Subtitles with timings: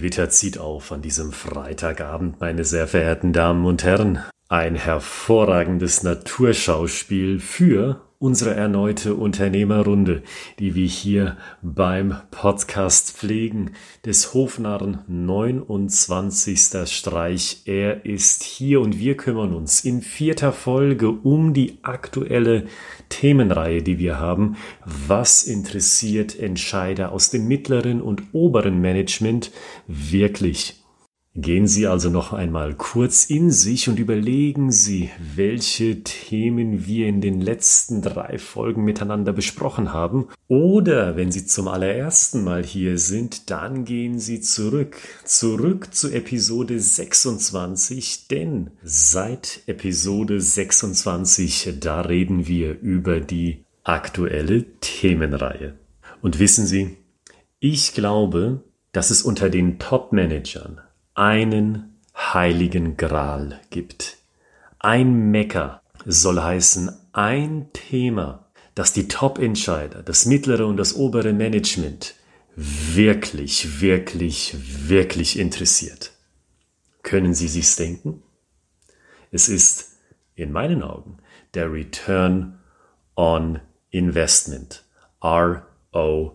[0.00, 4.20] Gewitter zieht auf an diesem Freitagabend, meine sehr verehrten Damen und Herren.
[4.48, 10.22] Ein hervorragendes Naturschauspiel für unsere erneute Unternehmerrunde,
[10.58, 13.70] die wir hier beim Podcast pflegen,
[14.04, 16.60] des Hofnarren 29.
[16.84, 17.62] Streich.
[17.64, 22.66] Er ist hier und wir kümmern uns in vierter Folge um die aktuelle
[23.08, 24.56] Themenreihe, die wir haben.
[24.84, 29.50] Was interessiert Entscheider aus dem mittleren und oberen Management
[29.86, 30.79] wirklich?
[31.36, 37.20] Gehen Sie also noch einmal kurz in sich und überlegen Sie, welche Themen wir in
[37.20, 40.26] den letzten drei Folgen miteinander besprochen haben.
[40.48, 46.80] Oder wenn Sie zum allerersten Mal hier sind, dann gehen Sie zurück, zurück zu Episode
[46.80, 55.76] 26, denn seit Episode 26, da reden wir über die aktuelle Themenreihe.
[56.22, 56.96] Und wissen Sie,
[57.60, 60.80] ich glaube, dass es unter den Top-Managern
[61.20, 64.16] einen heiligen Gral gibt.
[64.78, 72.14] Ein Mecker soll heißen ein Thema, das die Top-Entscheider, das mittlere und das obere Management
[72.56, 74.56] wirklich, wirklich,
[74.88, 76.12] wirklich interessiert.
[77.02, 78.22] Können Sie sich's denken?
[79.30, 79.98] Es ist
[80.36, 81.18] in meinen Augen
[81.52, 82.58] der Return
[83.14, 83.60] on
[83.90, 84.84] Investment,
[85.22, 86.32] ROI.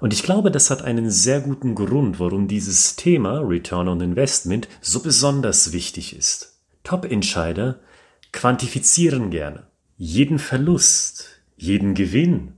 [0.00, 4.68] Und ich glaube, das hat einen sehr guten Grund, warum dieses Thema Return on Investment
[4.80, 6.58] so besonders wichtig ist.
[6.84, 7.80] Top-Entscheider
[8.32, 12.54] quantifizieren gerne jeden Verlust, jeden Gewinn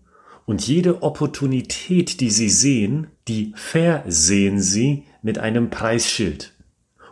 [0.46, 6.52] und jede Opportunität, die sie sehen, die versehen sie mit einem Preisschild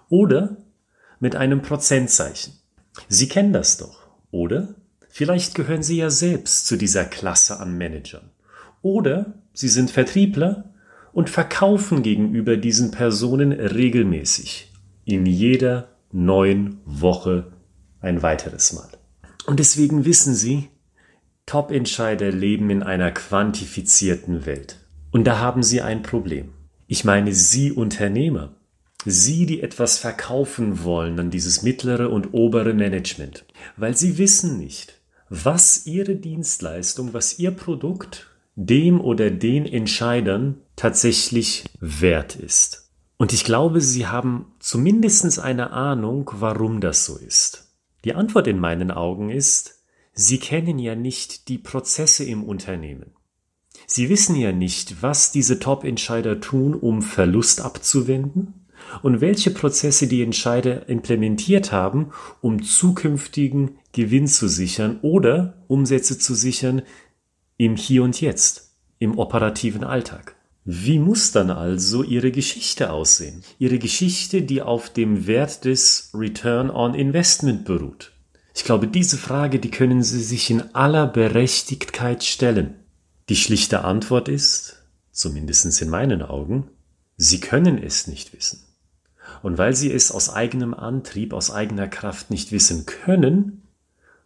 [0.08, 0.56] oder
[1.19, 2.55] mit einem Prozentzeichen.
[3.08, 4.77] Sie kennen das doch, oder?
[5.08, 8.31] Vielleicht gehören Sie ja selbst zu dieser Klasse an Managern.
[8.83, 10.72] Oder Sie sind Vertriebler
[11.12, 14.72] und verkaufen gegenüber diesen Personen regelmäßig
[15.05, 17.52] in jeder neuen Woche
[18.00, 18.89] ein weiteres Mal.
[19.46, 20.68] Und deswegen wissen Sie,
[21.46, 24.77] Top-Entscheider leben in einer quantifizierten Welt.
[25.10, 26.52] Und da haben Sie ein Problem.
[26.86, 28.55] Ich meine Sie Unternehmer,
[29.05, 33.46] Sie, die etwas verkaufen wollen an dieses mittlere und obere Management,
[33.77, 38.30] weil Sie wissen nicht, was Ihre Dienstleistung, was Ihr Produkt
[38.60, 42.90] dem oder den Entscheidern tatsächlich wert ist.
[43.16, 47.74] Und ich glaube, Sie haben zumindest eine Ahnung, warum das so ist.
[48.04, 49.82] Die Antwort in meinen Augen ist,
[50.12, 53.12] Sie kennen ja nicht die Prozesse im Unternehmen.
[53.86, 58.66] Sie wissen ja nicht, was diese Top-Entscheider tun, um Verlust abzuwenden
[59.02, 66.34] und welche Prozesse die Entscheider implementiert haben, um zukünftigen Gewinn zu sichern oder Umsätze zu
[66.34, 66.82] sichern,
[67.60, 70.34] im Hier und Jetzt, im operativen Alltag.
[70.64, 73.42] Wie muss dann also Ihre Geschichte aussehen?
[73.58, 78.12] Ihre Geschichte, die auf dem Wert des Return on Investment beruht.
[78.54, 82.76] Ich glaube, diese Frage, die können Sie sich in aller Berechtigtheit stellen.
[83.28, 84.82] Die schlichte Antwort ist,
[85.12, 86.70] zumindest in meinen Augen,
[87.18, 88.64] Sie können es nicht wissen.
[89.42, 93.68] Und weil Sie es aus eigenem Antrieb, aus eigener Kraft nicht wissen können,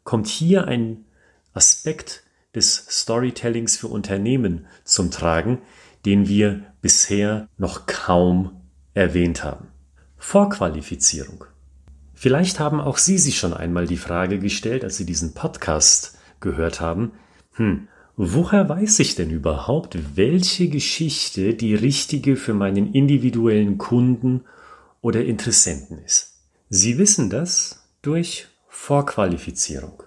[0.04, 1.06] kommt hier ein
[1.52, 2.23] Aspekt
[2.54, 5.58] des Storytellings für Unternehmen zum Tragen,
[6.06, 8.52] den wir bisher noch kaum
[8.94, 9.68] erwähnt haben.
[10.16, 11.44] Vorqualifizierung.
[12.14, 16.80] Vielleicht haben auch Sie sich schon einmal die Frage gestellt, als Sie diesen Podcast gehört
[16.80, 17.12] haben,
[17.54, 24.44] hm, woher weiß ich denn überhaupt, welche Geschichte die richtige für meinen individuellen Kunden
[25.00, 26.34] oder Interessenten ist?
[26.70, 30.03] Sie wissen das durch Vorqualifizierung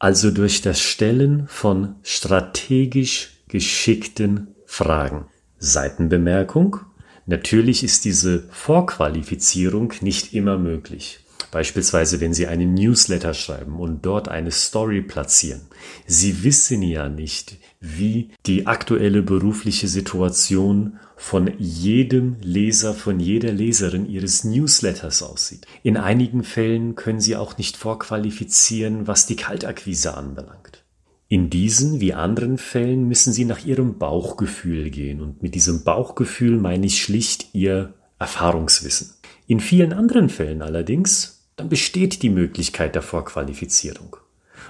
[0.00, 5.26] also durch das Stellen von strategisch geschickten Fragen.
[5.58, 6.78] Seitenbemerkung.
[7.26, 11.20] Natürlich ist diese Vorqualifizierung nicht immer möglich.
[11.50, 15.62] Beispielsweise, wenn Sie einen Newsletter schreiben und dort eine Story platzieren.
[16.06, 24.08] Sie wissen ja nicht, wie die aktuelle berufliche Situation von jedem Leser, von jeder Leserin
[24.08, 25.66] Ihres Newsletters aussieht.
[25.82, 30.84] In einigen Fällen können Sie auch nicht vorqualifizieren, was die Kaltakquise anbelangt.
[31.28, 36.58] In diesen wie anderen Fällen müssen Sie nach Ihrem Bauchgefühl gehen und mit diesem Bauchgefühl
[36.58, 39.14] meine ich schlicht Ihr Erfahrungswissen.
[39.46, 44.16] In vielen anderen Fällen allerdings dann besteht die Möglichkeit der Vorqualifizierung.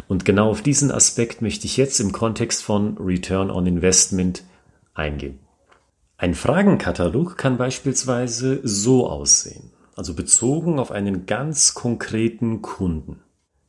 [0.09, 4.43] Und genau auf diesen Aspekt möchte ich jetzt im Kontext von Return on Investment
[4.93, 5.39] eingehen.
[6.17, 13.21] Ein Fragenkatalog kann beispielsweise so aussehen, also bezogen auf einen ganz konkreten Kunden.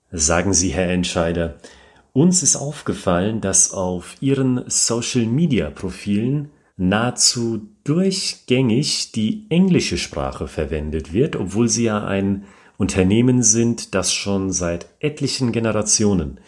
[0.10, 1.58] Sagen Sie, Herr Entscheider,
[2.14, 11.70] uns ist aufgefallen, dass auf Ihren Social-Media-Profilen nahezu durchgängig die englische Sprache verwendet wird, obwohl
[11.70, 12.46] Sie ja ein
[12.81, 16.39] Unternehmen sind, das schon seit etlichen Generationen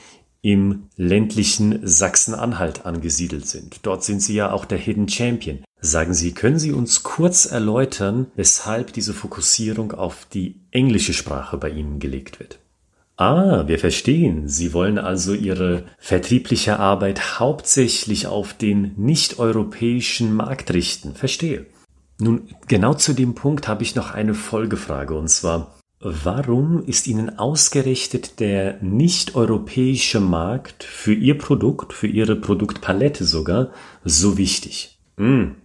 [0.41, 3.81] im ländlichen Sachsen-Anhalt angesiedelt sind.
[3.83, 5.59] Dort sind Sie ja auch der Hidden Champion.
[5.79, 11.69] Sagen Sie, können Sie uns kurz erläutern, weshalb diese Fokussierung auf die englische Sprache bei
[11.69, 12.57] Ihnen gelegt wird?
[13.15, 14.47] Ah, wir verstehen.
[14.47, 21.13] Sie wollen also Ihre vertriebliche Arbeit hauptsächlich auf den nicht-europäischen Markt richten.
[21.13, 21.67] Verstehe.
[22.17, 27.39] Nun, genau zu dem Punkt habe ich noch eine Folgefrage und zwar, warum ist Ihnen
[27.39, 33.71] ausgerechnet der nicht-europäische Markt für Ihr Produkt, für Ihre Produktpalette sogar,
[34.03, 34.99] so wichtig?
[35.17, 35.55] Hm.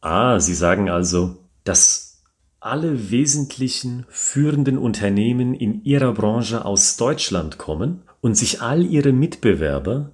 [0.00, 2.22] Ah, Sie sagen also, dass
[2.60, 10.12] alle wesentlichen führenden Unternehmen in ihrer Branche aus Deutschland kommen und sich all ihre Mitbewerber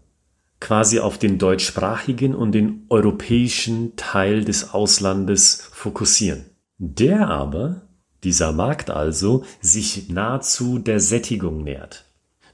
[0.61, 6.47] quasi auf den deutschsprachigen und den europäischen Teil des Auslandes fokussieren.
[6.79, 7.86] Der aber,
[8.25, 12.05] dieser Markt also, sich nahezu der Sättigung nähert.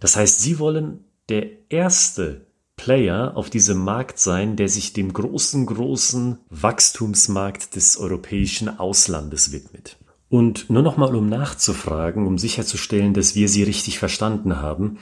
[0.00, 5.67] Das heißt, sie wollen der erste Player auf diesem Markt sein, der sich dem großen,
[5.67, 9.99] großen Wachstumsmarkt des europäischen Auslandes widmet.
[10.29, 14.99] Und nur noch mal um nachzufragen, um sicherzustellen, dass wir Sie richtig verstanden haben.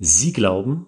[0.00, 0.86] Sie glauben,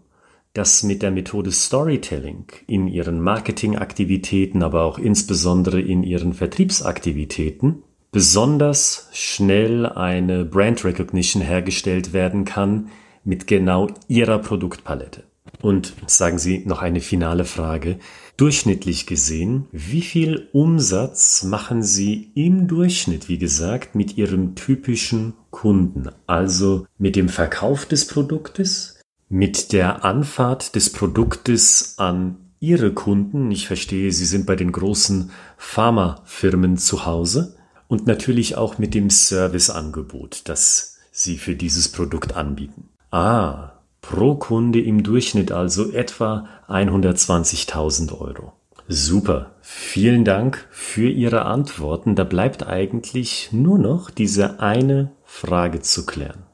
[0.53, 9.09] dass mit der Methode Storytelling in Ihren Marketingaktivitäten, aber auch insbesondere in Ihren Vertriebsaktivitäten besonders
[9.13, 12.89] schnell eine Brand Recognition hergestellt werden kann
[13.25, 15.25] mit genau Ihrer Produktpalette.
[15.61, 17.99] Und sagen Sie noch eine finale Frage.
[18.37, 26.11] Durchschnittlich gesehen, wie viel Umsatz machen Sie im Durchschnitt, wie gesagt, mit Ihrem typischen Kunden?
[26.27, 33.51] Also mit dem Verkauf des Produktes, mit der Anfahrt des Produktes an Ihre Kunden.
[33.51, 37.56] Ich verstehe, Sie sind bei den großen Pharmafirmen zu Hause
[37.89, 42.91] und natürlich auch mit dem Serviceangebot, das Sie für dieses Produkt anbieten.
[43.11, 43.73] Ah,
[44.03, 48.53] Pro Kunde im Durchschnitt also etwa 120.000 Euro.
[48.89, 52.15] Super, vielen Dank für Ihre Antworten.
[52.15, 56.45] Da bleibt eigentlich nur noch diese eine Frage zu klären.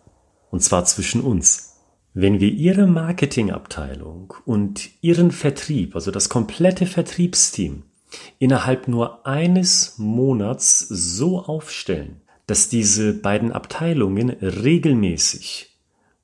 [0.50, 1.74] Und zwar zwischen uns.
[2.14, 7.82] Wenn wir Ihre Marketingabteilung und Ihren Vertrieb, also das komplette Vertriebsteam,
[8.38, 15.76] innerhalb nur eines Monats so aufstellen, dass diese beiden Abteilungen regelmäßig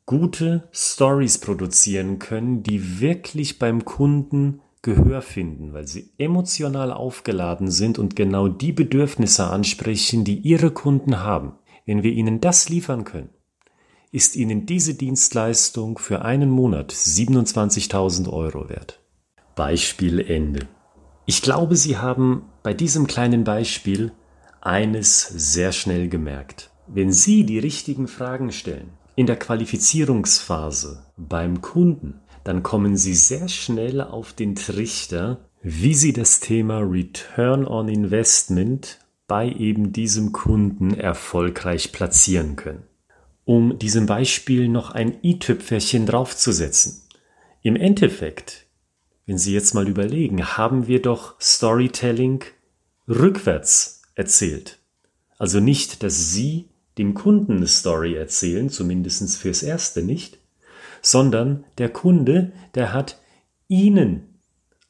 [0.07, 7.99] gute Stories produzieren können, die wirklich beim Kunden Gehör finden, weil sie emotional aufgeladen sind
[7.99, 11.53] und genau die Bedürfnisse ansprechen, die ihre Kunden haben.
[11.85, 13.31] Wenn wir ihnen das liefern können,
[14.13, 19.01] ist ihnen diese Dienstleistung für einen Monat 27.000 Euro wert.
[19.55, 20.69] Beispiel Ende.
[21.31, 24.13] Ich glaube, Sie haben bei diesem kleinen Beispiel
[24.63, 26.71] eines sehr schnell gemerkt.
[26.87, 33.47] Wenn Sie die richtigen Fragen stellen, in der Qualifizierungsphase beim Kunden, dann kommen Sie sehr
[33.49, 40.95] schnell auf den Trichter, wie Sie das Thema Return on Investment bei eben diesem Kunden
[40.95, 42.85] erfolgreich platzieren können.
[43.45, 47.03] Um diesem Beispiel noch ein i-Tüpferchen draufzusetzen.
[47.61, 48.68] Im Endeffekt,
[49.29, 52.45] wenn Sie jetzt mal überlegen, haben wir doch Storytelling
[53.07, 54.79] rückwärts erzählt.
[55.37, 60.39] Also nicht, dass Sie dem Kunden eine Story erzählen, zumindest fürs Erste nicht,
[61.03, 63.21] sondern der Kunde, der hat
[63.69, 64.41] Ihnen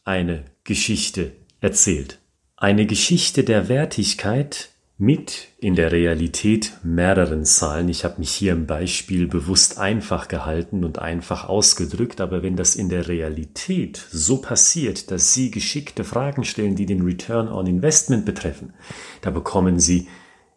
[0.04, 2.20] eine Geschichte erzählt.
[2.56, 4.68] Eine Geschichte der Wertigkeit
[5.00, 7.88] mit in der Realität mehreren Zahlen.
[7.88, 12.74] Ich habe mich hier im Beispiel bewusst einfach gehalten und einfach ausgedrückt, aber wenn das
[12.74, 18.26] in der Realität so passiert, dass Sie geschickte Fragen stellen, die den Return on Investment
[18.26, 18.74] betreffen,
[19.20, 20.08] da bekommen Sie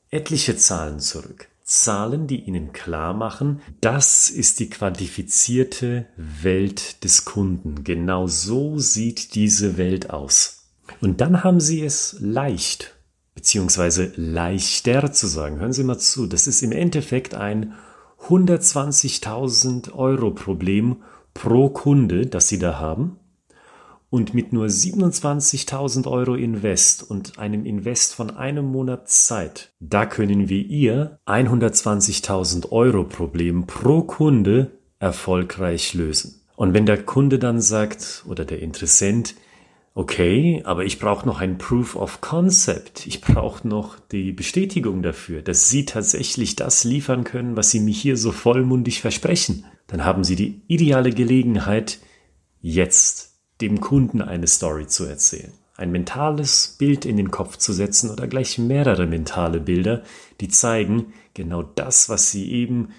[0.10, 1.48] etliche Zahlen zurück.
[1.64, 7.84] Zahlen, die Ihnen klar machen, das ist die quantifizierte Welt des Kunden.
[7.84, 10.66] Genau so sieht diese Welt aus.
[11.00, 12.96] Und dann haben Sie es leicht,
[13.36, 15.60] beziehungsweise leichter zu sagen.
[15.60, 17.74] Hören Sie mal zu, das ist im Endeffekt ein
[18.28, 20.98] 120.000 Euro Problem
[21.34, 23.18] pro Kunde, das Sie da haben.
[24.10, 30.50] Und mit nur 27.000 Euro Invest und einem Invest von einem Monat Zeit, da können
[30.50, 36.42] wir Ihr 120.000 Euro Problem pro Kunde erfolgreich lösen.
[36.58, 39.36] Und wenn der Kunde dann sagt oder der Interessent,
[39.94, 45.42] okay, aber ich brauche noch ein Proof of Concept, ich brauche noch die Bestätigung dafür,
[45.42, 50.24] dass Sie tatsächlich das liefern können, was Sie mir hier so vollmundig versprechen, dann haben
[50.24, 52.00] Sie die ideale Gelegenheit,
[52.62, 55.54] jetzt dem Kunden eine Story zu erzählen.
[55.78, 60.04] ein mentales Bild in den Kopf zu setzen oder gleich mehrere mentale Bilder,
[60.40, 62.90] die zeigen genau das, was sie eben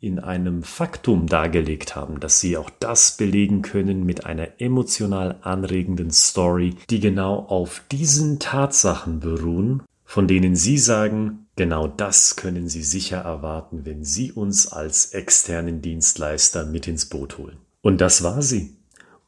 [0.00, 6.10] in einem Faktum dargelegt haben, dass sie auch das belegen können mit einer emotional anregenden
[6.10, 12.82] Story, die genau auf diesen Tatsachen beruhen, von denen sie sagen, genau das können sie
[12.82, 17.56] sicher erwarten, wenn sie uns als externen Dienstleister mit ins Boot holen.
[17.80, 18.76] Und das war sie.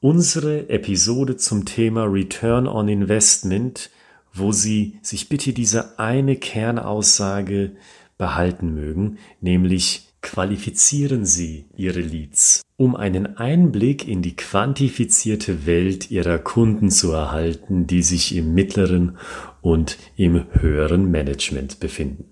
[0.00, 3.90] Unsere Episode zum Thema Return on Investment,
[4.32, 7.72] wo Sie sich bitte diese eine Kernaussage
[8.16, 16.38] behalten mögen, nämlich qualifizieren Sie Ihre Leads, um einen Einblick in die quantifizierte Welt Ihrer
[16.38, 19.16] Kunden zu erhalten, die sich im mittleren
[19.60, 22.24] und im höheren Management befinden.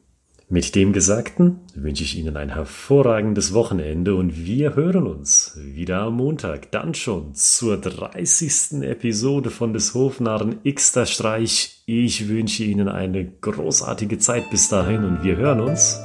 [0.48, 6.18] Mit dem Gesagten wünsche ich Ihnen ein hervorragendes Wochenende und wir hören uns wieder am
[6.18, 8.82] Montag, dann schon zur 30.
[8.82, 11.82] Episode von des Hofnarren Xter Streich.
[11.86, 15.98] Ich wünsche Ihnen eine großartige Zeit bis dahin und wir hören uns